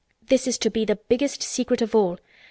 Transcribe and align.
This 0.29 0.47
is 0.47 0.57
to 0.57 0.71
be 0.71 0.83
the 0.83 0.95
biggest 0.95 1.43
secret 1.43 1.79
of 1.79 1.93
all. 1.93 2.17